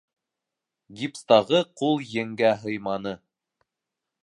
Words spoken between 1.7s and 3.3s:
ҡул еңгә һыйманы.